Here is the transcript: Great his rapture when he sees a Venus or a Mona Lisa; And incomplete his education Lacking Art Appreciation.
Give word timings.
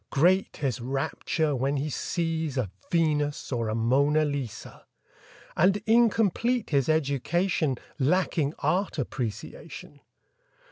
Great 0.09 0.57
his 0.57 0.81
rapture 0.81 1.55
when 1.55 1.77
he 1.77 1.87
sees 1.87 2.57
a 2.57 2.71
Venus 2.91 3.51
or 3.51 3.69
a 3.69 3.75
Mona 3.75 4.25
Lisa; 4.25 4.87
And 5.55 5.77
incomplete 5.85 6.71
his 6.71 6.89
education 6.89 7.77
Lacking 7.99 8.55
Art 8.63 8.97
Appreciation. 8.97 9.99